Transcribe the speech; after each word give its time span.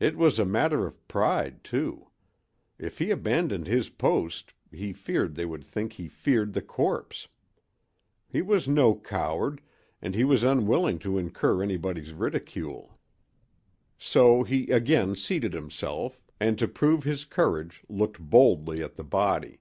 It 0.00 0.16
was 0.16 0.40
a 0.40 0.44
matter 0.44 0.86
of 0.88 1.06
pride, 1.06 1.62
too. 1.62 2.08
If 2.80 2.98
he 2.98 3.12
abandoned 3.12 3.68
his 3.68 3.90
post 3.90 4.54
he 4.72 4.92
feared 4.92 5.36
they 5.36 5.44
would 5.44 5.62
think 5.64 5.92
he 5.92 6.08
feared 6.08 6.52
the 6.52 6.60
corpse. 6.62 7.28
He 8.28 8.42
was 8.42 8.66
no 8.66 8.96
coward 8.96 9.60
and 10.02 10.16
he 10.16 10.24
was 10.24 10.42
unwilling 10.42 10.98
to 11.06 11.16
incur 11.16 11.62
anybody's 11.62 12.12
ridicule. 12.12 12.98
So 14.00 14.42
he 14.42 14.68
again 14.68 15.14
seated 15.14 15.52
himself, 15.54 16.20
and 16.40 16.58
to 16.58 16.66
prove 16.66 17.04
his 17.04 17.24
courage 17.24 17.84
looked 17.88 18.18
boldly 18.18 18.82
at 18.82 18.96
the 18.96 19.04
body. 19.04 19.60